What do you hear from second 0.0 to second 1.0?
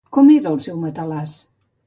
Com era el seu